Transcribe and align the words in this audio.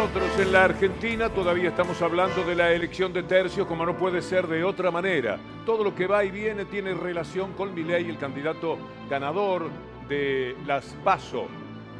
nosotros 0.00 0.38
en 0.38 0.52
la 0.52 0.64
Argentina 0.64 1.28
todavía 1.28 1.68
estamos 1.68 2.00
hablando 2.00 2.42
de 2.42 2.54
la 2.54 2.72
elección 2.72 3.12
de 3.12 3.22
tercios 3.22 3.66
como 3.66 3.84
no 3.84 3.98
puede 3.98 4.22
ser 4.22 4.46
de 4.46 4.64
otra 4.64 4.90
manera. 4.90 5.38
Todo 5.66 5.84
lo 5.84 5.94
que 5.94 6.06
va 6.06 6.24
y 6.24 6.30
viene 6.30 6.64
tiene 6.64 6.94
relación 6.94 7.52
con 7.52 7.74
Milei, 7.74 8.08
el 8.08 8.16
candidato 8.16 8.78
ganador 9.10 9.68
de 10.08 10.56
las 10.64 10.96
PASO 11.04 11.48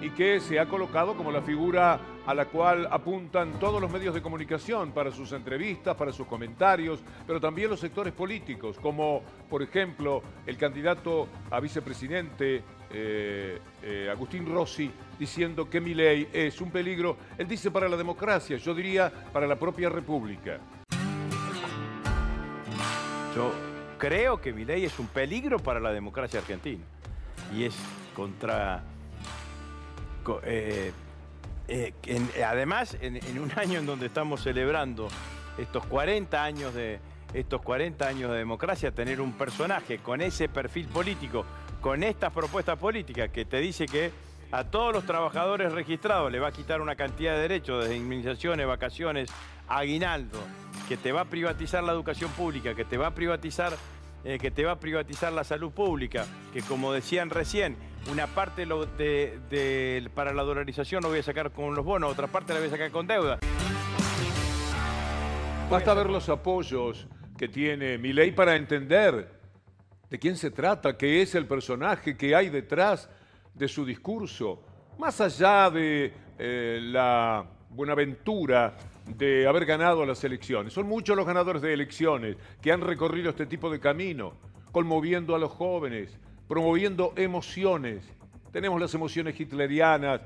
y 0.01 0.09
que 0.11 0.41
se 0.41 0.59
ha 0.59 0.67
colocado 0.67 1.15
como 1.15 1.31
la 1.31 1.43
figura 1.43 2.01
a 2.25 2.33
la 2.33 2.47
cual 2.47 2.89
apuntan 2.91 3.61
todos 3.61 3.83
los 3.83 3.93
medios 3.93 4.15
de 4.15 4.23
comunicación 4.23 4.93
para 4.93 5.11
sus 5.11 5.33
entrevistas, 5.33 5.95
para 5.95 6.11
sus 6.11 6.27
comentarios, 6.27 7.01
pero 7.27 7.39
también 7.39 7.69
los 7.69 7.81
sectores 7.81 8.15
políticos, 8.15 8.79
como 8.81 9.21
por 9.51 9.63
ejemplo 9.63 10.23
el 10.47 10.57
candidato 10.57 11.29
a 11.51 11.61
vicepresidente 11.61 12.63
eh, 12.93 13.61
eh, 13.83 14.09
Agustín 14.11 14.47
Rossi 14.47 14.91
diciendo 15.19 15.71
que 15.71 15.81
mi 15.81 15.95
ley 15.95 16.29
es 16.33 16.61
un 16.61 16.71
peligro, 16.71 17.17
él 17.39 17.47
dice 17.47 17.71
para 17.71 17.89
la 17.89 17.97
democracia, 17.97 18.57
yo 18.57 18.75
diría 18.75 19.13
para 19.33 19.47
la 19.47 19.57
propia 19.57 19.89
república. 19.89 20.59
Yo 23.35 23.53
creo 23.99 24.41
que 24.41 24.53
mi 24.53 24.65
ley 24.65 24.85
es 24.85 24.99
un 24.99 25.07
peligro 25.07 25.59
para 25.59 25.79
la 25.79 25.93
democracia 25.93 26.41
argentina 26.41 26.83
y 27.55 27.65
es 27.65 27.77
contra... 28.15 28.83
Eh, 30.45 30.93
además, 32.45 32.97
en, 33.01 33.17
en, 33.17 33.39
un 33.39 33.53
año 33.57 33.79
en 33.79 33.87
donde 33.87 34.07
estamos 34.07 34.43
celebrando 34.43 35.09
estos 35.57 35.87
40 35.87 36.43
años 36.43 36.75
de 36.75 36.99
estos 37.35 37.63
40 37.63 38.07
años 38.07 38.31
de 38.33 38.39
democracia, 38.39 38.91
tener 38.91 39.21
un 39.21 39.33
personaje 39.33 39.99
con 39.99 40.21
ese 40.21 40.49
perfil 40.49 40.89
político 40.89 41.45
con 41.81 42.03
estas 42.03 42.33
propuestas 42.33 42.79
políticas 42.79 43.31
que 43.31 43.45
te 43.45 43.59
dice 43.59 43.87
que 43.87 44.11
a 44.53 44.65
todos 44.65 44.93
los 44.93 45.05
trabajadores 45.05 45.73
registrados 45.73 46.31
le 46.31 46.41
va 46.41 46.49
a 46.49 46.53
quitar 46.53 46.81
una 46.81 46.97
cantidad 46.97 47.35
de 47.35 47.43
derechos, 47.43 47.85
desde 47.85 47.97
indemnizaciones, 47.97 48.67
vacaciones, 48.67 49.31
aguinaldo, 49.69 50.39
que 50.89 50.97
te 50.97 51.13
va 51.13 51.23
a 51.23 51.25
privatizar 51.25 51.85
la 51.85 51.93
educación 51.93 52.31
pública, 52.33 52.75
que 52.75 52.85
te 52.85 52.97
va 52.97 53.09
a 53.09 53.15
privatizar, 53.15 53.73
eh, 54.25 54.39
que 54.39 54.51
te 54.51 54.65
va 54.65 54.73
a 54.73 54.81
privatizar 54.81 55.33
la 55.33 55.45
salud 55.45 55.71
pública, 55.71 56.27
que 56.53 56.63
como 56.63 56.93
decían 56.93 57.31
recién, 57.31 57.77
una 58.11 58.27
parte 58.27 58.67
de, 58.67 60.11
para 60.15 60.33
la 60.33 60.43
dolarización 60.43 61.03
lo 61.03 61.11
voy 61.11 61.21
a 61.21 61.23
sacar 61.23 61.53
con 61.53 61.75
los 61.75 61.85
bonos, 61.85 62.11
otra 62.11 62.27
parte 62.27 62.53
la 62.53 62.59
voy 62.59 62.69
a 62.69 62.73
sacar 62.73 62.91
con 62.91 63.07
deuda. 63.07 63.39
Basta 65.71 65.95
ver 65.95 66.11
los 66.11 66.29
apoyos 66.29 67.07
que 67.39 67.47
tiene 67.47 67.97
mi 67.99 68.13
ley 68.13 68.33
para 68.33 68.57
entender 68.57 69.40
de 70.11 70.19
quién 70.19 70.37
se 70.37 70.51
trata, 70.51 70.97
qué 70.97 71.23
es 71.23 71.35
el 71.35 71.47
personaje 71.47 72.17
que 72.17 72.35
hay 72.35 72.51
detrás 72.51 73.09
de 73.55 73.69
su 73.69 73.85
discurso, 73.85 74.61
más 74.99 75.21
allá 75.21 75.71
de 75.71 76.13
eh, 76.39 76.81
la 76.83 77.47
buenaventura 77.71 78.77
de 79.07 79.47
haber 79.47 79.65
ganado 79.65 80.05
las 80.05 80.23
elecciones. 80.25 80.73
Son 80.73 80.87
muchos 80.87 81.17
los 81.17 81.27
ganadores 81.27 81.63
de 81.63 81.73
elecciones 81.73 82.37
que 82.61 82.73
han 82.73 82.81
recorrido 82.81 83.31
este 83.31 83.47
tipo 83.47 83.71
de 83.71 83.79
camino, 83.79 84.35
conmoviendo 84.73 85.35
a 85.35 85.39
los 85.39 85.53
jóvenes, 85.53 86.19
promoviendo 86.49 87.13
emociones. 87.17 88.05
Tenemos 88.53 88.81
las 88.81 88.93
emociones 88.95 89.39
hitlerianas, 89.39 90.21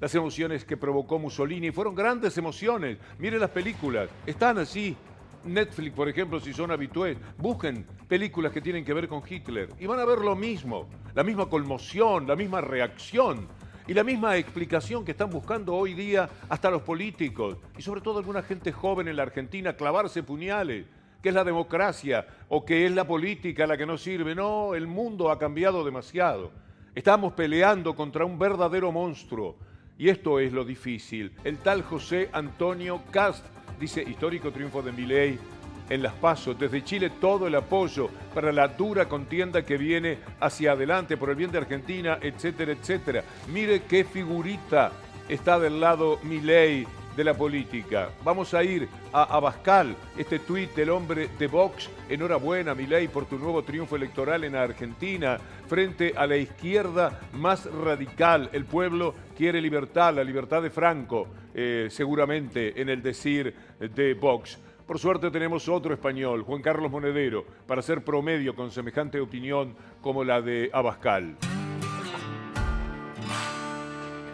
las 0.00 0.14
emociones 0.14 0.64
que 0.64 0.76
provocó 0.76 1.18
Mussolini, 1.18 1.70
fueron 1.70 1.94
grandes 1.94 2.38
emociones. 2.38 2.98
Miren 3.18 3.40
las 3.40 3.50
películas, 3.50 4.08
están 4.26 4.58
así 4.58 4.96
Netflix, 5.44 5.94
por 5.94 6.08
ejemplo, 6.08 6.40
si 6.40 6.52
son 6.52 6.70
habitués, 6.70 7.16
busquen 7.36 7.86
películas 8.08 8.52
que 8.52 8.62
tienen 8.62 8.84
que 8.84 8.94
ver 8.94 9.06
con 9.06 9.22
Hitler 9.28 9.68
y 9.78 9.86
van 9.86 10.00
a 10.00 10.04
ver 10.04 10.20
lo 10.20 10.34
mismo, 10.34 10.88
la 11.14 11.22
misma 11.22 11.48
conmoción, 11.48 12.26
la 12.26 12.34
misma 12.36 12.60
reacción 12.62 13.46
y 13.86 13.94
la 13.94 14.02
misma 14.02 14.36
explicación 14.36 15.04
que 15.04 15.12
están 15.12 15.30
buscando 15.30 15.74
hoy 15.74 15.94
día 15.94 16.28
hasta 16.48 16.70
los 16.70 16.82
políticos 16.82 17.58
y 17.76 17.82
sobre 17.82 18.00
todo 18.00 18.18
alguna 18.18 18.42
gente 18.42 18.72
joven 18.72 19.08
en 19.08 19.16
la 19.16 19.22
Argentina 19.24 19.74
clavarse 19.74 20.22
puñales, 20.22 20.86
que 21.22 21.28
es 21.28 21.34
la 21.34 21.44
democracia 21.44 22.26
o 22.48 22.64
que 22.64 22.86
es 22.86 22.92
la 22.92 23.06
política 23.06 23.66
la 23.66 23.76
que 23.76 23.86
no 23.86 23.98
sirve. 23.98 24.34
No, 24.34 24.74
el 24.74 24.86
mundo 24.86 25.30
ha 25.30 25.38
cambiado 25.38 25.84
demasiado. 25.84 26.50
Estamos 26.94 27.34
peleando 27.34 27.94
contra 27.94 28.24
un 28.24 28.38
verdadero 28.38 28.90
monstruo 28.90 29.56
y 29.98 30.08
esto 30.08 30.38
es 30.38 30.52
lo 30.52 30.64
difícil. 30.64 31.32
El 31.44 31.58
tal 31.58 31.82
José 31.82 32.30
Antonio 32.32 33.02
Cast 33.10 33.44
dice 33.78 34.02
histórico 34.02 34.50
triunfo 34.50 34.82
de 34.82 34.92
Milei 34.92 35.38
en 35.88 36.02
las 36.02 36.14
pasos. 36.14 36.58
Desde 36.58 36.84
Chile 36.84 37.10
todo 37.20 37.46
el 37.46 37.54
apoyo 37.54 38.10
para 38.34 38.52
la 38.52 38.68
dura 38.68 39.08
contienda 39.08 39.64
que 39.64 39.76
viene 39.76 40.18
hacia 40.40 40.72
adelante 40.72 41.16
por 41.16 41.30
el 41.30 41.36
bien 41.36 41.50
de 41.50 41.58
Argentina, 41.58 42.18
etcétera, 42.20 42.72
etcétera. 42.72 43.24
Mire 43.52 43.82
qué 43.82 44.04
figurita 44.04 44.92
está 45.28 45.58
del 45.58 45.80
lado 45.80 46.18
Milei 46.22 46.86
de 47.18 47.24
la 47.24 47.34
política. 47.34 48.10
Vamos 48.24 48.54
a 48.54 48.62
ir 48.62 48.88
a 49.12 49.24
Abascal, 49.24 49.96
este 50.16 50.38
tuit 50.38 50.72
del 50.76 50.90
hombre 50.90 51.28
de 51.36 51.48
Vox. 51.48 51.90
Enhorabuena, 52.08 52.76
Milei, 52.76 53.08
por 53.08 53.26
tu 53.26 53.38
nuevo 53.38 53.64
triunfo 53.64 53.96
electoral 53.96 54.44
en 54.44 54.54
Argentina 54.54 55.36
frente 55.66 56.14
a 56.16 56.28
la 56.28 56.36
izquierda 56.36 57.20
más 57.32 57.66
radical. 57.66 58.48
El 58.52 58.66
pueblo 58.66 59.16
quiere 59.36 59.60
libertad, 59.60 60.14
la 60.14 60.22
libertad 60.22 60.62
de 60.62 60.70
Franco, 60.70 61.26
eh, 61.52 61.88
seguramente 61.90 62.80
en 62.80 62.88
el 62.88 63.02
decir 63.02 63.52
de 63.80 64.14
Vox. 64.14 64.56
Por 64.88 64.98
suerte 64.98 65.30
tenemos 65.30 65.68
otro 65.68 65.92
español, 65.92 66.44
Juan 66.44 66.62
Carlos 66.62 66.90
Monedero, 66.90 67.44
para 67.66 67.82
ser 67.82 68.02
promedio 68.02 68.54
con 68.54 68.70
semejante 68.70 69.20
opinión 69.20 69.76
como 70.00 70.24
la 70.24 70.40
de 70.40 70.70
Abascal. 70.72 71.36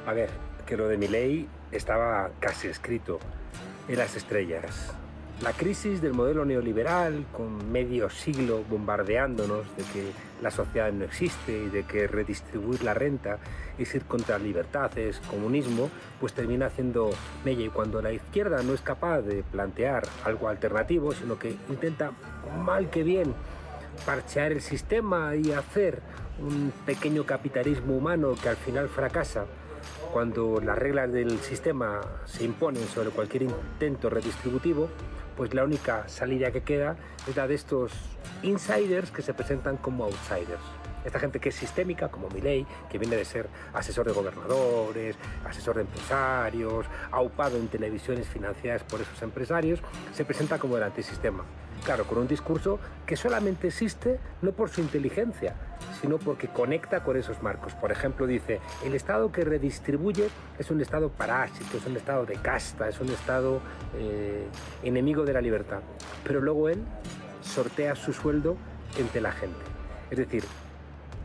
A 0.06 0.12
ver, 0.12 0.30
que 0.64 0.76
lo 0.76 0.86
de 0.86 0.96
Milei 0.96 1.48
estaba 1.72 2.30
casi 2.38 2.68
escrito 2.68 3.18
en 3.88 3.98
las 3.98 4.14
estrellas. 4.14 4.94
La 5.42 5.50
crisis 5.52 6.00
del 6.00 6.12
modelo 6.12 6.44
neoliberal, 6.44 7.26
con 7.32 7.72
medio 7.72 8.08
siglo 8.08 8.62
bombardeándonos 8.70 9.66
de 9.76 9.82
que 9.92 10.12
la 10.42 10.50
sociedad 10.50 10.92
no 10.92 11.04
existe 11.04 11.52
y 11.52 11.68
de 11.68 11.84
que 11.84 12.06
redistribuir 12.06 12.82
la 12.82 12.94
renta 12.94 13.38
es 13.78 13.94
ir 13.94 14.04
contra 14.04 14.38
libertades, 14.38 15.20
comunismo, 15.30 15.90
pues 16.20 16.32
termina 16.32 16.66
haciendo 16.66 17.10
mella. 17.44 17.64
Y 17.64 17.68
cuando 17.68 18.02
la 18.02 18.12
izquierda 18.12 18.62
no 18.62 18.74
es 18.74 18.80
capaz 18.80 19.22
de 19.22 19.42
plantear 19.42 20.04
algo 20.24 20.48
alternativo, 20.48 21.12
sino 21.12 21.38
que 21.38 21.56
intenta, 21.68 22.12
mal 22.62 22.90
que 22.90 23.02
bien, 23.02 23.34
parchear 24.04 24.52
el 24.52 24.60
sistema 24.60 25.34
y 25.36 25.52
hacer 25.52 26.02
un 26.38 26.72
pequeño 26.84 27.24
capitalismo 27.24 27.96
humano 27.96 28.34
que 28.40 28.48
al 28.48 28.56
final 28.56 28.88
fracasa, 28.88 29.46
cuando 30.12 30.60
las 30.60 30.78
reglas 30.78 31.12
del 31.12 31.38
sistema 31.40 32.00
se 32.24 32.44
imponen 32.44 32.86
sobre 32.86 33.10
cualquier 33.10 33.44
intento 33.44 34.10
redistributivo, 34.10 34.88
pues 35.36 35.54
la 35.54 35.64
única 35.64 36.08
salida 36.08 36.50
que 36.50 36.62
queda 36.62 36.96
es 37.28 37.36
la 37.36 37.46
de 37.46 37.54
estos 37.54 37.92
insiders 38.42 39.10
que 39.10 39.22
se 39.22 39.34
presentan 39.34 39.76
como 39.76 40.04
outsiders. 40.04 40.62
Esta 41.04 41.20
gente 41.20 41.38
que 41.38 41.50
es 41.50 41.54
sistémica, 41.54 42.08
como 42.08 42.30
Milei, 42.30 42.66
que 42.90 42.98
viene 42.98 43.16
de 43.16 43.26
ser 43.26 43.48
asesor 43.74 44.06
de 44.06 44.12
gobernadores, 44.12 45.16
asesor 45.44 45.76
de 45.76 45.82
empresarios, 45.82 46.86
aupado 47.10 47.58
en 47.58 47.68
televisiones 47.68 48.26
financiadas 48.26 48.84
por 48.84 49.02
esos 49.02 49.20
empresarios, 49.20 49.80
se 50.14 50.24
presenta 50.24 50.58
como 50.58 50.78
el 50.78 50.82
antisistema. 50.82 51.44
Claro, 51.84 52.04
con 52.04 52.16
un 52.16 52.26
discurso 52.26 52.78
que 53.04 53.14
solamente 53.14 53.66
existe 53.66 54.18
no 54.40 54.52
por 54.52 54.70
su 54.70 54.80
inteligencia, 54.80 55.54
sino 56.00 56.18
porque 56.18 56.48
conecta 56.48 57.04
con 57.04 57.18
esos 57.18 57.42
marcos. 57.42 57.74
Por 57.74 57.92
ejemplo, 57.92 58.26
dice, 58.26 58.60
el 58.86 58.94
Estado 58.94 59.30
que 59.30 59.44
redistribuye 59.44 60.28
es 60.58 60.70
un 60.70 60.80
Estado 60.80 61.10
parásito, 61.10 61.76
es 61.76 61.84
un 61.84 61.96
Estado 61.96 62.24
de 62.24 62.36
casta, 62.36 62.88
es 62.88 62.98
un 63.00 63.10
Estado 63.10 63.60
eh, 63.98 64.46
enemigo 64.82 65.24
de 65.24 65.34
la 65.34 65.42
libertad. 65.42 65.80
Pero 66.24 66.40
luego 66.40 66.70
él 66.70 66.82
sortea 67.42 67.94
su 67.94 68.14
sueldo 68.14 68.56
entre 68.98 69.20
la 69.20 69.32
gente. 69.32 69.60
Es 70.10 70.16
decir, 70.16 70.42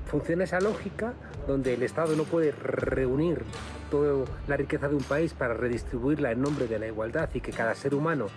funciona 0.07 0.43
esa 0.43 0.59
lógica 0.59 1.13
donde 1.47 1.73
el 1.73 1.83
Estado 1.83 2.17
no 2.17 2.23
puede 2.23 2.51
reunir 2.51 3.43
toda 3.89 4.25
la 4.47 4.57
riqueza 4.57 4.89
de 4.89 4.95
un 4.95 5.03
país 5.03 5.33
para 5.33 5.53
redistribuirla 5.53 6.31
en 6.31 6.41
nombre 6.41 6.67
de 6.67 6.79
la 6.79 6.87
igualdad 6.87 7.29
y 7.33 7.39
que 7.39 7.53
cada 7.53 7.75
ser 7.75 7.95
humano 7.95 8.27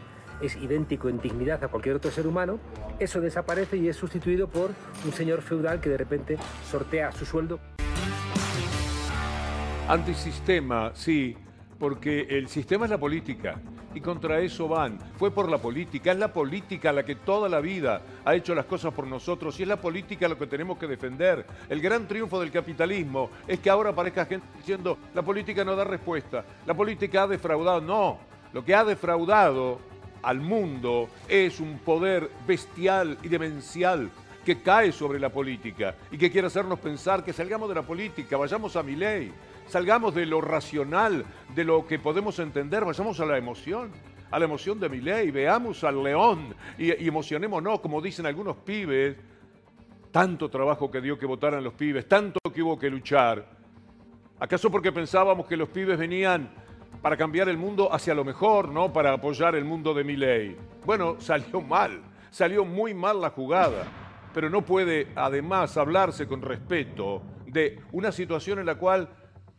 es 0.41 0.57
idéntico 0.57 1.09
en 1.09 1.21
dignidad 1.21 1.63
a 1.65 1.69
cualquier 1.69 1.97
otro 1.97 2.11
ser 2.11 2.27
humano, 2.27 2.59
eso 2.99 3.21
desaparece 3.21 3.77
y 3.77 3.89
es 3.89 3.97
sustituido 3.97 4.49
por 4.49 4.71
un 5.05 5.13
señor 5.13 5.43
feudal 5.43 5.81
que 5.81 5.91
de 5.91 5.99
repente 5.99 6.39
sortea 6.71 7.13
su 7.13 7.25
sueldo. 7.25 7.59
Antisistema, 9.89 10.93
sí, 10.95 11.37
porque 11.79 12.27
el 12.31 12.49
sistema 12.49 12.87
es 12.87 12.91
la 12.91 12.99
política 12.99 13.61
y 13.95 14.01
contra 14.01 14.41
eso 14.41 14.69
van. 14.69 14.99
Fue 15.17 15.31
por 15.31 15.51
la 15.51 15.59
política, 15.59 16.13
es 16.13 16.19
la 16.19 16.33
política 16.33 16.93
la 16.93 17.05
que 17.05 17.17
toda 17.17 17.49
la 17.49 17.61
vida 17.61 18.01
ha 18.25 18.35
hecho 18.35 18.55
las 18.55 18.67
cosas 18.67 18.95
por 18.95 19.07
nosotros 19.07 19.59
y 19.59 19.63
es 19.63 19.69
la 19.69 19.81
política 19.81 20.29
lo 20.29 20.39
que 20.39 20.47
tenemos 20.47 20.79
que 20.79 20.87
defender. 20.87 21.45
El 21.69 21.81
gran 21.81 22.07
triunfo 22.07 22.41
del 22.41 22.51
capitalismo 22.51 23.31
es 23.47 23.59
que 23.61 23.71
ahora 23.71 23.91
aparezca 23.91 24.27
gente 24.27 24.47
diciendo 24.57 24.99
la 25.15 25.23
política 25.23 25.65
no 25.65 25.77
da 25.77 25.85
respuesta, 25.85 26.45
la 26.67 26.75
política 26.75 27.25
ha 27.25 27.27
defraudado. 27.27 27.81
No, 27.81 28.19
lo 28.53 28.65
que 28.65 28.75
ha 28.75 28.85
defraudado 28.85 29.81
al 30.23 30.41
mundo 30.41 31.09
es 31.29 31.61
un 31.61 31.79
poder 31.79 32.31
bestial 32.47 33.19
y 33.23 33.29
demencial 33.29 34.11
que 34.45 34.61
cae 34.61 34.93
sobre 34.93 35.21
la 35.21 35.29
política 35.29 35.95
y 36.11 36.19
que 36.19 36.31
quiere 36.31 36.49
hacernos 36.49 36.79
pensar 36.81 37.25
que 37.25 37.33
salgamos 37.33 37.69
de 37.69 37.77
la 37.77 37.83
política, 37.83 38.37
vayamos 38.37 38.75
a 38.77 38.83
mi 38.83 38.97
ley, 38.97 39.33
salgamos 39.69 40.15
de 40.15 40.27
lo 40.27 40.41
racional, 40.41 41.25
de 41.55 41.65
lo 41.65 41.87
que 41.87 41.99
podemos 41.99 42.39
entender, 42.39 42.85
vayamos 42.85 43.21
a 43.21 43.27
la 43.27 43.39
emoción, 43.39 43.91
a 44.31 44.39
la 44.39 44.45
emoción 44.45 44.81
de 44.81 44.89
mi 44.89 45.01
ley, 45.01 45.31
veamos 45.31 45.85
al 45.85 46.03
león 46.03 46.55
y, 46.79 46.87
y 47.05 47.09
emocionémonos, 47.09 47.81
como 47.81 48.01
dicen 48.01 48.27
algunos 48.27 48.57
pibes, 48.57 49.17
tanto 50.11 50.51
trabajo 50.51 50.91
que 50.91 51.01
dio 51.01 51.19
que 51.19 51.27
votaran 51.27 51.63
los 51.63 51.75
pibes, 51.75 52.09
tanto 52.09 52.39
que 52.53 52.63
hubo 52.63 52.79
que 52.79 52.91
luchar. 52.91 53.47
¿Acaso 54.41 54.71
porque 54.71 54.91
pensábamos 54.91 55.47
que 55.47 55.57
los 55.57 55.69
pibes 55.69 55.97
venían 55.97 56.51
para 57.01 57.17
cambiar 57.17 57.49
el 57.49 57.57
mundo 57.57 57.93
hacia 57.93 58.15
lo 58.15 58.25
mejor, 58.25 58.69
no 58.69 58.93
para 58.93 59.13
apoyar 59.13 59.55
el 59.55 59.65
mundo 59.65 59.95
de 59.95 60.05
mi 60.05 60.17
ley? 60.17 60.57
Bueno, 60.85 61.17
salió 61.21 61.61
mal, 61.61 62.03
salió 62.31 62.65
muy 62.65 62.95
mal 62.95 63.21
la 63.21 63.31
jugada, 63.31 63.85
pero 64.35 64.51
no 64.51 64.63
puede 64.63 65.09
además 65.15 65.77
hablarse 65.77 66.27
con 66.27 66.43
respeto 66.43 67.23
de 67.47 67.81
una 67.93 68.13
situación 68.13 68.59
en 68.59 68.67
la 68.67 68.77
cual 68.77 69.09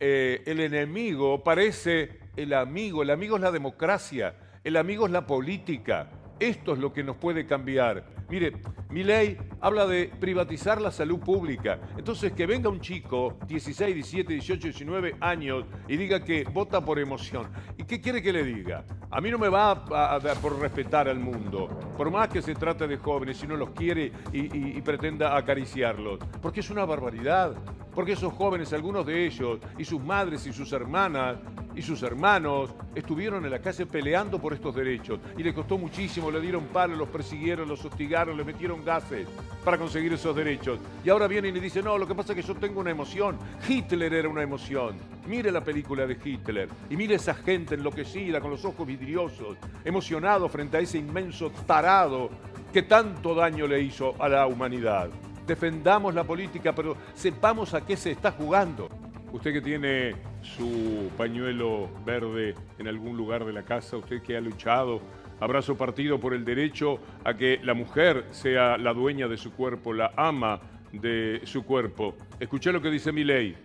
eh, 0.00 0.42
el 0.46 0.60
enemigo 0.60 1.42
parece 1.42 2.18
el 2.36 2.52
amigo, 2.52 3.02
el 3.02 3.10
amigo 3.10 3.36
es 3.36 3.42
la 3.42 3.52
democracia, 3.52 4.34
el 4.62 4.76
amigo 4.76 5.06
es 5.06 5.12
la 5.12 5.26
política. 5.26 6.08
Esto 6.38 6.72
es 6.72 6.78
lo 6.78 6.92
que 6.92 7.04
nos 7.04 7.16
puede 7.16 7.46
cambiar. 7.46 8.04
Mire, 8.28 8.54
mi 8.90 9.02
ley 9.04 9.36
habla 9.60 9.86
de 9.86 10.10
privatizar 10.18 10.80
la 10.80 10.90
salud 10.90 11.20
pública. 11.20 11.78
Entonces, 11.96 12.32
que 12.32 12.46
venga 12.46 12.68
un 12.68 12.80
chico, 12.80 13.38
16, 13.46 13.94
17, 13.94 14.32
18, 14.32 14.62
19 14.68 15.16
años, 15.20 15.64
y 15.88 15.96
diga 15.96 16.24
que 16.24 16.44
vota 16.44 16.84
por 16.84 16.98
emoción. 16.98 17.48
¿Y 17.76 17.84
qué 17.84 18.00
quiere 18.00 18.22
que 18.22 18.32
le 18.32 18.44
diga? 18.44 18.84
A 19.10 19.20
mí 19.20 19.30
no 19.30 19.38
me 19.38 19.48
va 19.48 19.84
a, 19.90 20.18
dar 20.18 20.36
por 20.38 20.58
respetar 20.58 21.08
al 21.08 21.20
mundo, 21.20 21.68
por 21.96 22.10
más 22.10 22.28
que 22.28 22.42
se 22.42 22.54
trate 22.54 22.88
de 22.88 22.96
jóvenes, 22.96 23.36
si 23.36 23.46
no 23.46 23.56
los 23.56 23.70
quiere 23.70 24.10
y 24.32 24.80
pretenda 24.82 25.36
acariciarlos. 25.36 26.18
Porque 26.42 26.60
es 26.60 26.70
una 26.70 26.84
barbaridad. 26.84 27.54
Porque 27.94 28.12
esos 28.12 28.32
jóvenes, 28.32 28.72
algunos 28.72 29.06
de 29.06 29.26
ellos, 29.26 29.60
y 29.78 29.84
sus 29.84 30.02
madres 30.02 30.46
y 30.46 30.52
sus 30.52 30.72
hermanas, 30.72 31.36
y 31.76 31.82
sus 31.82 32.02
hermanos 32.02 32.70
estuvieron 32.94 33.44
en 33.44 33.50
la 33.50 33.58
calle 33.58 33.86
peleando 33.86 34.38
por 34.38 34.52
estos 34.52 34.74
derechos 34.74 35.18
y 35.36 35.42
le 35.42 35.52
costó 35.52 35.76
muchísimo, 35.76 36.30
le 36.30 36.40
dieron 36.40 36.66
palos, 36.66 36.96
los 36.96 37.08
persiguieron, 37.08 37.68
los 37.68 37.84
hostigaron, 37.84 38.36
le 38.36 38.44
metieron 38.44 38.84
gases 38.84 39.26
para 39.64 39.78
conseguir 39.78 40.12
esos 40.12 40.34
derechos. 40.36 40.78
Y 41.04 41.10
ahora 41.10 41.26
vienen 41.26 41.56
y 41.56 41.60
dicen, 41.60 41.84
no, 41.84 41.98
lo 41.98 42.06
que 42.06 42.14
pasa 42.14 42.32
es 42.32 42.40
que 42.40 42.46
yo 42.46 42.54
tengo 42.54 42.80
una 42.80 42.90
emoción. 42.90 43.38
Hitler 43.68 44.12
era 44.12 44.28
una 44.28 44.42
emoción. 44.42 44.96
Mire 45.26 45.50
la 45.50 45.62
película 45.62 46.06
de 46.06 46.18
Hitler 46.22 46.68
y 46.90 46.96
mire 46.96 47.16
esa 47.16 47.34
gente 47.34 47.74
enloquecida, 47.74 48.40
con 48.40 48.50
los 48.50 48.64
ojos 48.64 48.86
vidriosos, 48.86 49.56
emocionado 49.84 50.48
frente 50.48 50.76
a 50.76 50.80
ese 50.80 50.98
inmenso 50.98 51.50
tarado 51.66 52.30
que 52.72 52.82
tanto 52.82 53.34
daño 53.34 53.66
le 53.66 53.80
hizo 53.80 54.14
a 54.18 54.28
la 54.28 54.46
humanidad. 54.46 55.08
Defendamos 55.46 56.14
la 56.14 56.24
política, 56.24 56.74
pero 56.74 56.96
sepamos 57.14 57.74
a 57.74 57.84
qué 57.84 57.96
se 57.96 58.10
está 58.12 58.32
jugando. 58.32 58.88
Usted 59.32 59.52
que 59.52 59.60
tiene 59.60 60.14
su 60.42 61.10
pañuelo 61.18 61.90
verde 62.06 62.54
en 62.78 62.88
algún 62.88 63.16
lugar 63.16 63.44
de 63.44 63.52
la 63.52 63.64
casa, 63.64 63.96
usted 63.96 64.22
que 64.22 64.36
ha 64.36 64.40
luchado, 64.40 65.00
habrá 65.40 65.60
su 65.60 65.76
partido 65.76 66.20
por 66.20 66.34
el 66.34 66.44
derecho 66.44 67.00
a 67.24 67.34
que 67.34 67.60
la 67.62 67.74
mujer 67.74 68.26
sea 68.30 68.78
la 68.78 68.94
dueña 68.94 69.28
de 69.28 69.36
su 69.36 69.52
cuerpo, 69.52 69.92
la 69.92 70.12
ama 70.16 70.60
de 70.92 71.40
su 71.44 71.64
cuerpo. 71.64 72.14
Escuché 72.38 72.72
lo 72.72 72.80
que 72.80 72.90
dice 72.90 73.12
mi 73.12 73.24
ley. 73.24 73.56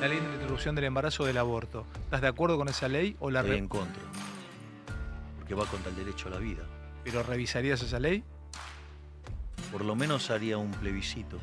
La 0.00 0.08
ley 0.08 0.18
de 0.18 0.34
interrupción 0.34 0.74
del 0.74 0.84
embarazo 0.84 1.22
o 1.22 1.26
del 1.26 1.38
aborto. 1.38 1.86
¿Estás 2.04 2.22
de 2.22 2.28
acuerdo 2.28 2.56
con 2.56 2.68
esa 2.68 2.88
ley 2.88 3.16
o 3.20 3.30
la 3.30 3.40
Estoy 3.40 3.58
en 3.58 3.68
contra. 3.68 4.02
Porque 5.36 5.54
va 5.54 5.64
contra 5.66 5.90
el 5.90 5.96
derecho 5.96 6.28
a 6.28 6.32
la 6.32 6.38
vida. 6.38 6.62
¿Pero 7.04 7.22
revisarías 7.22 7.82
esa 7.82 8.00
ley? 8.00 8.24
Por 9.72 9.84
lo 9.84 9.94
menos 9.94 10.30
haría 10.30 10.58
un 10.58 10.70
plebiscito 10.70 11.38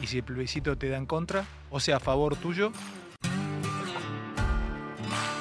y 0.00 0.06
si 0.06 0.18
el 0.18 0.24
plebiscito 0.24 0.76
te 0.76 0.88
da 0.88 0.96
en 0.96 1.06
contra, 1.06 1.44
o 1.70 1.80
sea, 1.80 1.96
a 1.96 2.00
favor 2.00 2.36
tuyo. 2.36 2.72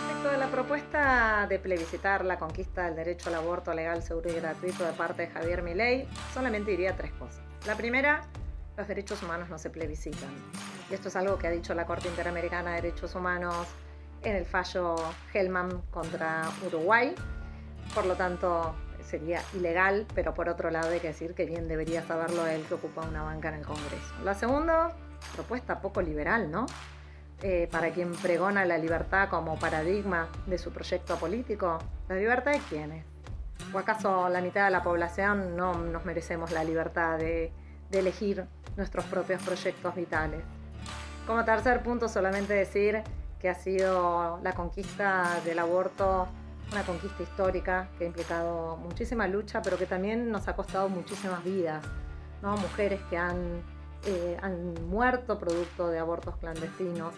Respecto 0.08 0.30
de 0.30 0.38
la 0.38 0.48
propuesta 0.48 1.46
de 1.48 1.60
plebiscitar 1.60 2.24
la 2.26 2.38
conquista 2.38 2.86
del 2.86 2.96
derecho 2.96 3.30
al 3.30 3.36
aborto 3.36 3.74
legal, 3.74 4.02
seguro 4.02 4.32
y 4.32 4.36
gratuito 4.36 4.86
de 4.86 4.94
parte 4.94 5.24
de 5.24 5.28
Javier 5.30 5.62
Milei, 5.62 6.08
solamente 6.34 6.72
diría 6.72 6.96
tres 6.96 7.12
cosas. 7.14 7.42
La 7.66 7.76
primera, 7.76 8.22
los 8.78 8.88
derechos 8.88 9.22
humanos 9.24 9.50
no 9.50 9.58
se 9.58 9.70
plebiscitan. 9.70 10.30
Y 10.90 10.94
esto 10.94 11.10
es 11.10 11.16
algo 11.16 11.38
que 11.38 11.48
ha 11.48 11.52
dicho 11.52 11.74
la 11.74 11.86
Corte 11.86 12.08
Interamericana 12.08 12.72
de 12.72 12.82
Derechos 12.82 13.16
Humanos 13.16 13.68
en 14.22 14.36
el 14.36 14.46
fallo 14.46 14.96
Hellman 15.34 15.82
contra 15.92 16.50
Uruguay. 16.66 17.14
Por 17.94 18.06
lo 18.06 18.16
tanto, 18.16 18.76
sería 19.06 19.42
ilegal, 19.54 20.06
pero 20.14 20.34
por 20.34 20.50
otro 20.50 20.72
lado 20.72 20.90
hay 20.90 21.00
que 21.00 21.08
decir 21.08 21.34
que 21.34 21.46
bien 21.46 21.68
debería 21.68 22.04
saberlo 22.04 22.46
él 22.48 22.64
que 22.68 22.74
ocupa 22.74 23.02
una 23.02 23.24
banca 23.24 23.50
en 23.50 23.56
el 23.56 23.66
Congreso. 23.66 24.14
La 24.24 24.34
segunda, 24.34 24.92
propuesta 25.34 25.80
poco 25.80 26.02
liberal, 26.02 26.52
¿no? 26.52 26.66
Eh, 27.42 27.68
para 27.72 27.92
quien 27.92 28.14
pregona 28.14 28.66
la 28.66 28.78
libertad 28.78 29.30
como 29.30 29.58
paradigma 29.60 30.30
de 30.48 30.58
su 30.58 30.72
proyecto 30.72 31.18
político, 31.18 31.80
¿la 32.08 32.16
libertad 32.16 32.54
de 32.54 32.60
quiénes? 32.70 33.06
¿O 33.74 33.78
acaso 33.78 34.30
la 34.30 34.42
mitad 34.42 34.66
de 34.66 34.72
la 34.72 34.82
población 34.82 35.56
no 35.56 35.74
nos 35.74 36.06
merecemos 36.06 36.52
la 36.52 36.64
libertad 36.64 37.18
de, 37.18 37.52
de 37.90 38.00
elegir 38.00 38.46
nuestros 38.78 39.06
propios 39.06 39.42
proyectos 39.44 39.96
vitales? 39.96 40.42
Como 41.28 41.44
tercer 41.44 41.82
punto, 41.84 42.08
solamente 42.08 42.54
decir 42.54 43.04
que 43.40 43.50
ha 43.50 43.56
sido 43.56 44.40
la 44.42 44.54
conquista 44.54 45.40
del 45.44 45.60
aborto 45.60 46.28
una 46.76 46.84
conquista 46.84 47.24
histórica 47.24 47.88
que 47.98 48.04
ha 48.04 48.08
implicado 48.08 48.76
muchísima 48.76 49.28
lucha, 49.28 49.62
pero 49.62 49.78
que 49.78 49.86
también 49.86 50.30
nos 50.30 50.50
ha 50.50 50.58
costado 50.58 50.90
muchísimas 50.90 51.42
vidas, 51.42 51.86
¿no? 52.42 52.58
mujeres 52.58 53.00
que 53.10 53.18
han, 53.18 53.62
eh, 54.06 54.38
han 54.42 54.74
muerto 54.90 55.40
producto 55.40 55.88
de 55.88 56.00
abortos 56.00 56.36
clandestinos. 56.36 57.14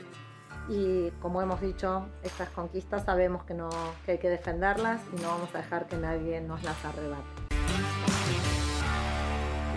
Y 0.69 1.09
como 1.21 1.41
hemos 1.41 1.59
dicho, 1.59 2.05
estas 2.21 2.49
conquistas 2.49 3.05
sabemos 3.05 3.45
que, 3.45 3.55
no, 3.55 3.69
que 4.05 4.11
hay 4.11 4.17
que 4.19 4.29
defenderlas 4.29 5.01
y 5.17 5.21
no 5.21 5.29
vamos 5.29 5.55
a 5.55 5.57
dejar 5.57 5.87
que 5.87 5.97
nadie 5.97 6.39
nos 6.39 6.61
las 6.63 6.85
arrebate. 6.85 7.36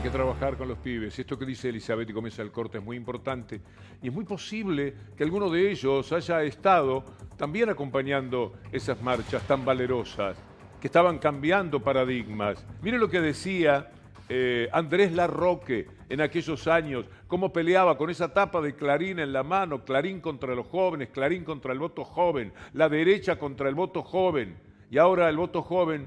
Hay 0.00 0.04
que 0.04 0.10
trabajar 0.12 0.56
con 0.56 0.66
los 0.66 0.78
pibes. 0.78 1.18
Esto 1.18 1.38
que 1.38 1.44
dice 1.44 1.68
Elizabeth 1.68 2.08
y 2.08 2.14
comienza 2.14 2.40
el 2.40 2.50
corte 2.50 2.78
es 2.78 2.82
muy 2.82 2.96
importante. 2.96 3.60
Y 4.00 4.08
es 4.08 4.14
muy 4.14 4.24
posible 4.24 4.94
que 5.14 5.24
alguno 5.24 5.50
de 5.50 5.70
ellos 5.70 6.10
haya 6.12 6.42
estado 6.42 7.04
también 7.36 7.68
acompañando 7.68 8.54
esas 8.72 9.02
marchas 9.02 9.42
tan 9.46 9.62
valerosas, 9.62 10.38
que 10.80 10.86
estaban 10.86 11.18
cambiando 11.18 11.80
paradigmas. 11.80 12.64
Mire 12.80 12.96
lo 12.96 13.10
que 13.10 13.20
decía 13.20 13.90
eh, 14.30 14.70
Andrés 14.72 15.12
Larroque 15.12 15.86
en 16.08 16.22
aquellos 16.22 16.66
años, 16.66 17.04
cómo 17.26 17.52
peleaba 17.52 17.98
con 17.98 18.08
esa 18.08 18.32
tapa 18.32 18.62
de 18.62 18.74
Clarín 18.74 19.18
en 19.18 19.34
la 19.34 19.42
mano, 19.42 19.84
Clarín 19.84 20.22
contra 20.22 20.54
los 20.54 20.66
jóvenes, 20.66 21.10
Clarín 21.10 21.44
contra 21.44 21.74
el 21.74 21.78
voto 21.78 22.06
joven, 22.06 22.54
la 22.72 22.88
derecha 22.88 23.38
contra 23.38 23.68
el 23.68 23.74
voto 23.74 24.02
joven. 24.02 24.56
Y 24.90 24.96
ahora 24.96 25.28
el 25.28 25.36
voto 25.36 25.60
joven 25.60 26.06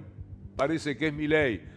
parece 0.58 0.98
que 0.98 1.10
es 1.10 1.14
mi 1.14 1.28
ley 1.28 1.73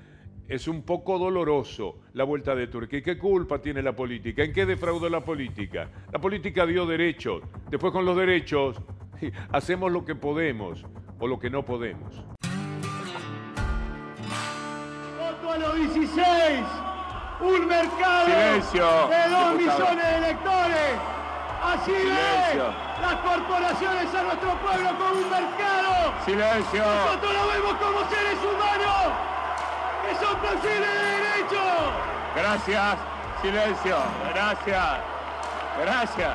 es 0.49 0.69
un 0.69 0.83
poco 0.83 1.19
doloroso 1.19 1.97
la 2.13 2.25
vuelta 2.25 2.55
de 2.55 2.69
Turquía. 2.69 3.03
¿Qué 3.03 3.19
culpa 3.19 3.61
tiene 3.61 3.83
la 3.83 3.95
política? 3.95 4.45
¿En 4.45 4.53
qué 4.53 4.67
defraudó 4.67 5.09
la 5.09 5.25
política? 5.25 5.89
La 6.13 6.21
política 6.21 6.65
dio 6.67 6.87
derechos. 6.87 7.43
Después 7.71 7.93
con 7.93 8.05
los 8.05 8.17
derechos 8.17 8.77
hacemos 9.53 9.91
lo 9.91 10.05
que 10.05 10.15
podemos 10.15 10.85
o 11.19 11.27
lo 11.27 11.39
que 11.39 11.51
no 11.51 11.65
podemos. 11.65 12.25
Voto 15.19 15.51
a 15.51 15.59
los 15.59 15.75
16. 15.75 16.67
Un 17.39 17.69
mercado 17.69 18.27
de 18.27 19.31
2 19.31 19.57
millones 19.59 20.05
de 20.05 20.17
electores. 20.17 21.17
Así 21.63 21.91
ve 21.91 22.59
las 23.01 23.17
corporaciones 23.17 24.15
a 24.15 24.23
nuestro 24.23 24.55
pueblo 24.61 24.91
como 24.97 25.21
un 25.21 25.31
mercado. 25.31 26.15
Silencio. 26.25 26.85
Nosotros 26.85 27.35
lo 27.35 27.49
vemos 27.49 27.75
como 27.75 28.09
seres 28.09 28.39
humanos 28.39 29.36
de 30.63 30.69
derecho. 30.81 31.63
Gracias, 32.35 32.97
silencio, 33.43 33.97
gracias, 34.35 34.87
gracias. 35.83 36.31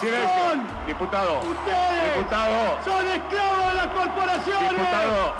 Silencio. 0.00 0.28
Son 0.48 0.66
diputado. 0.86 1.38
Ustedes 1.40 2.16
diputado. 2.16 2.78
son 2.84 3.06
esclavos 3.06 3.68
de 3.68 3.74
las 3.74 3.86
corporaciones. 3.86 4.70
Diputado. 4.70 5.34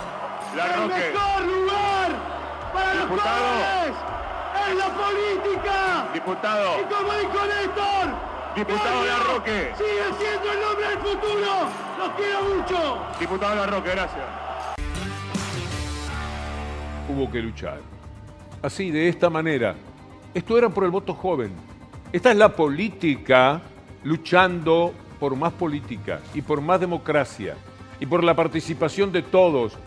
La 0.55 0.65
El 0.65 0.73
Roque. 0.73 0.93
mejor 0.93 1.41
lugar 1.41 2.09
para 2.73 2.93
Diputado. 2.93 3.09
los 3.09 3.17
jóvenes 3.17 3.95
es 4.69 4.75
la 4.77 4.89
política. 4.93 6.05
Diputado. 6.13 6.79
Y 6.79 6.83
como 6.83 7.13
dijo 7.13 7.45
Néstor, 7.45 8.33
Diputado 8.55 8.97
Bolio 8.99 9.17
La 9.17 9.23
Roque. 9.33 9.73
Sigue 9.77 10.05
siendo 10.19 10.51
el 10.51 10.61
nombre 10.61 10.87
del 10.89 10.99
futuro. 10.99 11.51
Los 11.97 12.09
quiero 12.15 12.41
mucho. 12.43 13.05
Diputado 13.19 13.55
La 13.55 13.65
Roque, 13.65 13.89
gracias. 13.89 14.25
hubo 17.09 17.29
que 17.31 17.39
luchar. 17.41 17.79
Así, 18.63 18.91
de 18.91 19.09
esta 19.09 19.29
manera. 19.29 19.75
Esto 20.33 20.57
era 20.57 20.69
por 20.69 20.85
el 20.85 20.89
voto 20.89 21.13
joven. 21.13 21.51
Esta 22.13 22.31
es 22.31 22.37
la 22.37 22.55
política 22.55 23.61
luchando 24.05 24.93
por 25.19 25.35
más 25.35 25.51
política 25.51 26.21
y 26.33 26.41
por 26.41 26.61
más 26.61 26.79
democracia 26.79 27.55
y 27.99 28.05
por 28.05 28.23
la 28.23 28.33
participación 28.33 29.11
de 29.11 29.21
todos. 29.21 29.77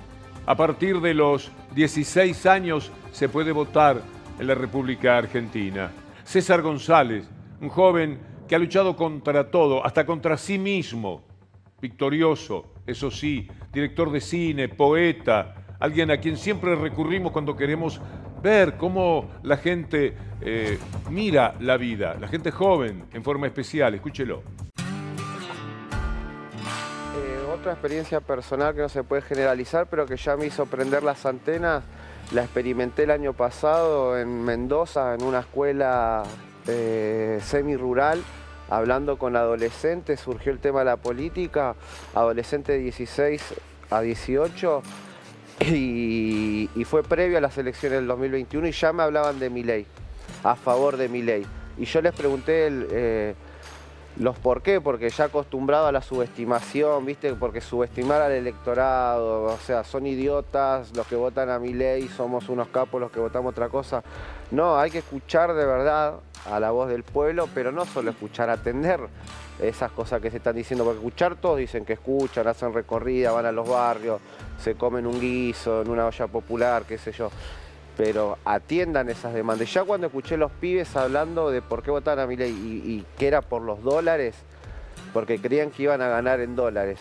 A 0.44 0.54
partir 0.54 1.00
de 1.00 1.14
los 1.14 1.50
16 1.74 2.44
años 2.44 2.92
se 3.12 3.30
puede 3.30 3.50
votar 3.50 4.02
en 4.38 4.46
la 4.46 4.54
República 4.54 5.16
Argentina. 5.16 5.90
César 6.22 6.60
González, 6.60 7.26
un 7.62 7.70
joven 7.70 8.20
que 8.46 8.56
ha 8.56 8.58
luchado 8.58 8.94
contra 8.94 9.50
todo, 9.50 9.86
hasta 9.86 10.04
contra 10.04 10.36
sí 10.36 10.58
mismo, 10.58 11.22
victorioso, 11.80 12.74
eso 12.86 13.10
sí, 13.10 13.48
director 13.72 14.12
de 14.12 14.20
cine, 14.20 14.68
poeta, 14.68 15.76
alguien 15.80 16.10
a 16.10 16.18
quien 16.18 16.36
siempre 16.36 16.76
recurrimos 16.76 17.32
cuando 17.32 17.56
queremos 17.56 18.02
ver 18.42 18.76
cómo 18.76 19.30
la 19.42 19.56
gente 19.56 20.16
eh, 20.40 20.78
mira 21.10 21.54
la 21.60 21.76
vida, 21.76 22.16
la 22.20 22.28
gente 22.28 22.50
joven 22.50 23.06
en 23.12 23.24
forma 23.24 23.46
especial. 23.46 23.94
Escúchelo. 23.94 24.42
Eh, 27.16 27.52
otra 27.52 27.72
experiencia 27.72 28.20
personal 28.20 28.74
que 28.74 28.82
no 28.82 28.88
se 28.88 29.02
puede 29.02 29.22
generalizar, 29.22 29.86
pero 29.88 30.06
que 30.06 30.16
ya 30.16 30.36
me 30.36 30.46
hizo 30.46 30.66
prender 30.66 31.02
las 31.02 31.24
antenas, 31.26 31.84
la 32.32 32.42
experimenté 32.42 33.04
el 33.04 33.10
año 33.10 33.32
pasado 33.32 34.18
en 34.18 34.44
Mendoza, 34.44 35.14
en 35.14 35.22
una 35.22 35.40
escuela 35.40 36.24
eh, 36.66 37.38
semi-rural, 37.42 38.22
hablando 38.68 39.18
con 39.18 39.36
adolescentes, 39.36 40.20
surgió 40.20 40.52
el 40.52 40.58
tema 40.58 40.80
de 40.80 40.86
la 40.86 40.96
política, 40.96 41.76
adolescente 42.14 42.72
de 42.72 42.78
16 42.78 43.54
a 43.90 44.00
18, 44.00 44.82
y, 45.60 46.25
fue 46.84 47.02
previo 47.02 47.38
a 47.38 47.40
las 47.40 47.56
elecciones 47.58 47.98
del 47.98 48.06
2021 48.08 48.68
y 48.68 48.72
ya 48.72 48.92
me 48.92 49.02
hablaban 49.02 49.38
de 49.38 49.50
mi 49.50 49.62
ley, 49.62 49.86
a 50.42 50.54
favor 50.56 50.96
de 50.96 51.08
mi 51.08 51.22
ley. 51.22 51.46
Y 51.78 51.84
yo 51.84 52.00
les 52.00 52.14
pregunté 52.14 52.68
eh, 52.70 53.34
los 54.18 54.38
por 54.38 54.62
qué, 54.62 54.80
porque 54.80 55.10
ya 55.10 55.24
acostumbrado 55.24 55.86
a 55.86 55.92
la 55.92 56.00
subestimación, 56.00 57.04
¿viste? 57.04 57.34
Porque 57.34 57.60
subestimar 57.60 58.22
al 58.22 58.32
electorado, 58.32 59.44
o 59.44 59.58
sea, 59.58 59.84
son 59.84 60.06
idiotas 60.06 60.96
los 60.96 61.06
que 61.06 61.16
votan 61.16 61.50
a 61.50 61.58
mi 61.58 61.74
ley, 61.74 62.08
somos 62.08 62.48
unos 62.48 62.68
capos 62.68 63.00
los 63.00 63.10
que 63.10 63.20
votamos 63.20 63.50
otra 63.50 63.68
cosa. 63.68 64.02
No, 64.50 64.78
hay 64.78 64.90
que 64.90 64.98
escuchar 64.98 65.52
de 65.54 65.66
verdad 65.66 66.14
a 66.50 66.60
la 66.60 66.70
voz 66.70 66.88
del 66.88 67.02
pueblo, 67.02 67.48
pero 67.54 67.72
no 67.72 67.84
solo 67.84 68.10
escuchar, 68.10 68.48
atender 68.48 69.00
esas 69.60 69.90
cosas 69.90 70.20
que 70.20 70.30
se 70.30 70.38
están 70.38 70.56
diciendo, 70.56 70.84
porque 70.84 70.98
escuchar 70.98 71.36
todos 71.36 71.58
dicen 71.58 71.84
que 71.84 71.94
escuchan, 71.94 72.46
hacen 72.46 72.72
recorrida, 72.72 73.32
van 73.32 73.46
a 73.46 73.52
los 73.52 73.68
barrios, 73.68 74.20
se 74.58 74.74
comen 74.74 75.06
un 75.06 75.20
guiso 75.20 75.82
en 75.82 75.90
una 75.90 76.06
olla 76.06 76.26
popular, 76.26 76.84
qué 76.86 76.96
sé 76.96 77.12
yo. 77.12 77.30
Pero 77.96 78.38
atiendan 78.44 79.08
esas 79.08 79.32
demandas. 79.32 79.72
Ya 79.72 79.84
cuando 79.84 80.08
escuché 80.08 80.36
los 80.36 80.52
pibes 80.52 80.94
hablando 80.96 81.50
de 81.50 81.62
por 81.62 81.82
qué 81.82 81.90
votaban 81.90 82.24
a 82.24 82.26
mi 82.26 82.36
ley 82.36 82.50
y, 82.52 82.90
y 82.90 83.06
que 83.18 83.26
era 83.26 83.40
por 83.40 83.62
los 83.62 83.82
dólares, 83.82 84.34
porque 85.12 85.38
creían 85.38 85.70
que 85.70 85.84
iban 85.84 86.02
a 86.02 86.08
ganar 86.08 86.40
en 86.40 86.56
dólares. 86.56 87.00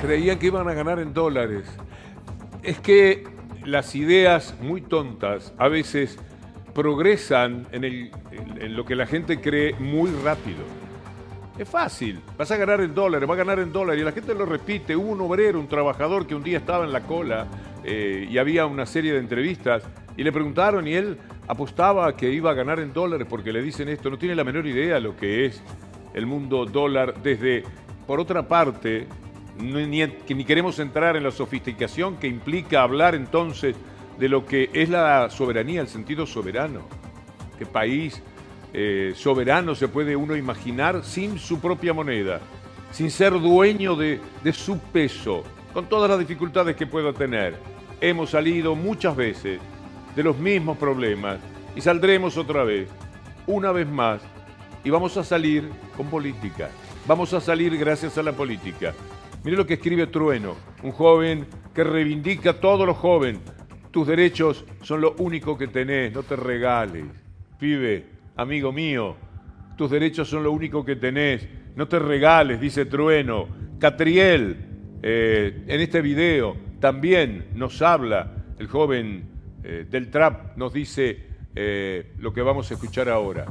Creían 0.00 0.38
que 0.38 0.46
iban 0.46 0.68
a 0.68 0.74
ganar 0.74 0.98
en 0.98 1.14
dólares. 1.14 1.66
Es 2.62 2.80
que 2.80 3.24
las 3.64 3.94
ideas 3.94 4.54
muy 4.60 4.80
tontas 4.80 5.52
a 5.58 5.68
veces 5.68 6.18
progresan 6.74 7.66
en, 7.72 8.10
lo 8.74 8.84
que 8.84 8.96
la 8.96 9.06
gente 9.06 9.40
cree 9.40 9.74
muy 9.74 10.10
rápido. 10.22 10.64
Es 11.56 11.68
fácil, 11.68 12.20
vas 12.36 12.50
a 12.50 12.56
ganar 12.56 12.80
en 12.80 12.92
dólares, 12.92 13.28
va 13.28 13.34
a 13.34 13.36
ganar 13.36 13.60
en 13.60 13.72
dólares 13.72 14.02
y 14.02 14.04
la 14.04 14.10
gente 14.10 14.34
lo 14.34 14.44
repite. 14.44 14.96
Hubo 14.96 15.12
un 15.12 15.20
obrero, 15.20 15.60
un 15.60 15.68
trabajador 15.68 16.26
que 16.26 16.34
un 16.34 16.42
día 16.42 16.58
estaba 16.58 16.84
en 16.84 16.92
la 16.92 17.02
cola 17.02 17.46
eh, 17.84 18.26
y 18.28 18.38
había 18.38 18.66
una 18.66 18.86
serie 18.86 19.12
de 19.12 19.20
entrevistas 19.20 19.84
y 20.16 20.24
le 20.24 20.32
preguntaron 20.32 20.88
y 20.88 20.94
él 20.94 21.16
apostaba 21.46 22.16
que 22.16 22.32
iba 22.32 22.50
a 22.50 22.54
ganar 22.54 22.80
en 22.80 22.92
dólares 22.92 23.28
porque 23.30 23.52
le 23.52 23.62
dicen 23.62 23.88
esto, 23.88 24.10
no 24.10 24.18
tiene 24.18 24.34
la 24.34 24.42
menor 24.42 24.66
idea 24.66 24.98
lo 24.98 25.16
que 25.16 25.46
es 25.46 25.62
el 26.12 26.26
mundo 26.26 26.66
dólar 26.66 27.22
desde, 27.22 27.62
por 28.04 28.18
otra 28.18 28.48
parte, 28.48 29.06
ni, 29.56 29.86
ni 29.86 30.44
queremos 30.44 30.80
entrar 30.80 31.16
en 31.16 31.22
la 31.22 31.30
sofisticación 31.30 32.16
que 32.16 32.26
implica 32.26 32.82
hablar 32.82 33.14
entonces 33.14 33.76
de 34.18 34.28
lo 34.28 34.44
que 34.44 34.70
es 34.72 34.88
la 34.88 35.30
soberanía, 35.30 35.80
el 35.80 35.88
sentido 35.88 36.26
soberano. 36.26 36.80
¿Qué 37.58 37.66
país 37.66 38.20
eh, 38.76 39.12
soberano 39.14 39.76
se 39.76 39.86
puede 39.86 40.16
uno 40.16 40.34
imaginar 40.34 41.04
sin 41.04 41.38
su 41.38 41.60
propia 41.60 41.92
moneda, 41.92 42.40
sin 42.90 43.08
ser 43.08 43.32
dueño 43.32 43.94
de, 43.94 44.20
su 44.52 44.78
peso, 44.78 45.44
con 45.72 45.86
todas 45.86 46.10
las 46.10 46.18
dificultades 46.18 46.74
que 46.74 46.86
pueda 46.86 47.12
tener? 47.12 47.56
Hemos 48.00 48.30
salido 48.30 48.74
muchas 48.74 49.14
veces 49.14 49.60
de 50.16 50.22
los 50.24 50.36
mismos 50.36 50.76
problemas 50.76 51.38
y 51.76 51.80
saldremos 51.80 52.36
otra 52.36 52.64
vez, 52.64 52.88
una 53.46 53.70
vez 53.70 53.88
más, 53.88 54.20
y 54.82 54.90
vamos 54.90 55.16
a 55.16 55.22
salir 55.22 55.70
con 55.96 56.08
política. 56.08 56.68
Vamos 57.06 57.32
a 57.32 57.40
salir 57.40 57.78
gracias 57.78 58.18
a 58.18 58.24
la 58.24 58.32
política. 58.32 58.92
Mire 59.44 59.56
lo 59.56 59.66
que 59.66 59.74
escribe 59.74 60.08
Trueno, 60.08 60.56
un 60.82 60.90
joven 60.90 61.46
que 61.72 61.84
reivindica 61.84 62.54
todo 62.54 62.86
lo 62.86 62.94
joven, 62.94 63.40
tus 63.92 64.08
derechos 64.08 64.64
son 64.82 65.00
lo 65.00 65.14
único 65.18 65.56
que 65.56 65.68
tenés, 65.68 66.12
no 66.12 66.24
te 66.24 66.34
regales. 66.34 67.04
Pibe, 67.60 68.13
amigo 68.36 68.72
mío, 68.72 69.16
tus 69.76 69.90
derechos 69.90 70.28
son 70.28 70.44
lo 70.44 70.52
único 70.52 70.84
que 70.84 70.96
tenés, 70.96 71.46
no 71.76 71.88
te 71.88 71.98
regales, 71.98 72.60
dice 72.60 72.86
Trueno. 72.86 73.48
Catriel, 73.78 74.56
eh, 75.02 75.64
en 75.66 75.80
este 75.80 76.00
video 76.00 76.56
también 76.80 77.48
nos 77.54 77.82
habla, 77.82 78.32
el 78.58 78.66
joven 78.68 79.28
eh, 79.62 79.86
del 79.90 80.10
trap 80.10 80.56
nos 80.56 80.72
dice 80.72 81.26
eh, 81.54 82.14
lo 82.18 82.32
que 82.32 82.42
vamos 82.42 82.70
a 82.70 82.74
escuchar 82.74 83.08
ahora. 83.08 83.46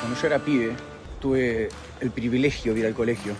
Cuando 0.00 0.20
yo 0.20 0.26
era 0.26 0.38
pibe, 0.38 0.72
tuve 1.20 1.68
el 2.00 2.10
privilegio 2.10 2.74
de 2.74 2.80
ir 2.80 2.86
al 2.86 2.94
colegio, 2.94 3.34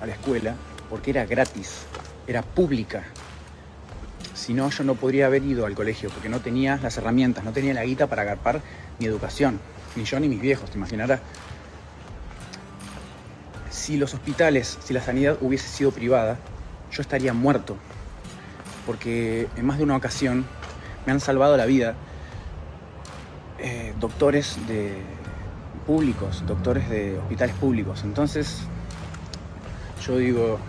a 0.00 0.06
la 0.06 0.12
escuela, 0.12 0.54
porque 0.88 1.10
era 1.10 1.26
gratis 1.26 1.86
era 2.28 2.42
pública. 2.42 3.04
Si 4.38 4.54
no, 4.54 4.70
yo 4.70 4.84
no 4.84 4.94
podría 4.94 5.26
haber 5.26 5.42
ido 5.42 5.66
al 5.66 5.74
colegio 5.74 6.10
porque 6.10 6.28
no 6.28 6.38
tenía 6.38 6.78
las 6.80 6.96
herramientas, 6.96 7.42
no 7.42 7.52
tenía 7.52 7.74
la 7.74 7.84
guita 7.84 8.06
para 8.06 8.22
agarpar 8.22 8.62
mi 9.00 9.06
educación, 9.06 9.58
ni 9.96 10.04
yo 10.04 10.20
ni 10.20 10.28
mis 10.28 10.40
viejos, 10.40 10.70
te 10.70 10.78
imaginarás. 10.78 11.20
Si 13.68 13.96
los 13.96 14.14
hospitales, 14.14 14.78
si 14.80 14.94
la 14.94 15.02
sanidad 15.02 15.38
hubiese 15.40 15.66
sido 15.66 15.90
privada, 15.90 16.38
yo 16.92 17.02
estaría 17.02 17.34
muerto. 17.34 17.76
Porque 18.86 19.48
en 19.56 19.66
más 19.66 19.78
de 19.78 19.84
una 19.84 19.96
ocasión 19.96 20.46
me 21.04 21.10
han 21.10 21.18
salvado 21.18 21.56
la 21.56 21.66
vida 21.66 21.96
eh, 23.58 23.92
doctores 23.98 24.56
de 24.68 25.02
públicos, 25.84 26.44
doctores 26.46 26.88
de 26.88 27.18
hospitales 27.18 27.56
públicos. 27.56 28.02
Entonces, 28.04 28.60
yo 30.06 30.16
digo, 30.16 30.60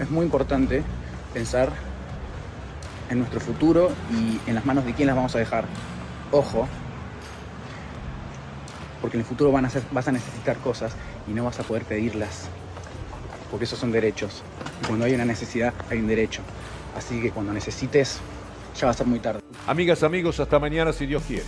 es 0.00 0.10
muy 0.10 0.24
importante 0.24 0.82
pensar 1.32 1.70
en 3.10 3.18
nuestro 3.18 3.40
futuro 3.40 3.90
y 4.12 4.40
en 4.48 4.54
las 4.54 4.64
manos 4.64 4.84
de 4.84 4.94
quién 4.94 5.08
las 5.08 5.16
vamos 5.16 5.34
a 5.34 5.38
dejar. 5.38 5.64
Ojo, 6.30 6.66
porque 9.00 9.16
en 9.16 9.22
el 9.22 9.26
futuro 9.26 9.52
van 9.52 9.66
a 9.66 9.70
vas 9.92 10.08
a 10.08 10.12
necesitar 10.12 10.56
cosas 10.58 10.92
y 11.28 11.32
no 11.32 11.44
vas 11.44 11.58
a 11.58 11.62
poder 11.64 11.84
pedirlas, 11.84 12.48
porque 13.50 13.64
esos 13.64 13.78
son 13.78 13.92
derechos. 13.92 14.42
Y 14.82 14.86
cuando 14.86 15.04
hay 15.04 15.14
una 15.14 15.24
necesidad, 15.24 15.74
hay 15.90 15.98
un 15.98 16.06
derecho. 16.06 16.42
Así 16.96 17.20
que 17.20 17.30
cuando 17.30 17.52
necesites, 17.52 18.20
ya 18.78 18.86
va 18.86 18.92
a 18.92 18.94
ser 18.94 19.06
muy 19.06 19.18
tarde. 19.18 19.40
Amigas, 19.66 20.02
amigos, 20.02 20.40
hasta 20.40 20.58
mañana 20.58 20.92
si 20.92 21.06
Dios 21.06 21.22
quiere. 21.26 21.44